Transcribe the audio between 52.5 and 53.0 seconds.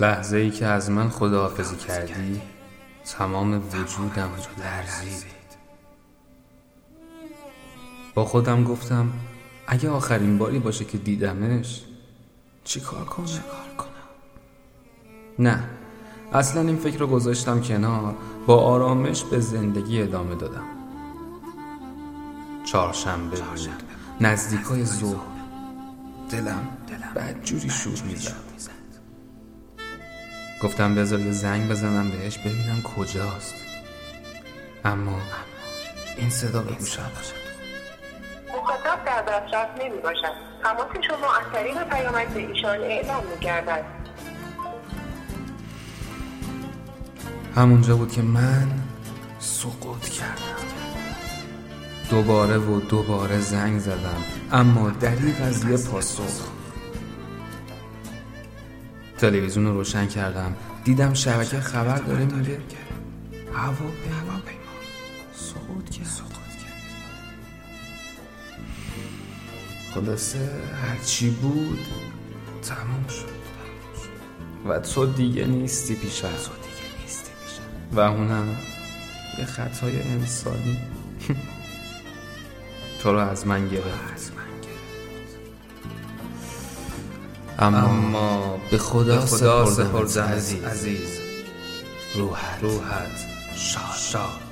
و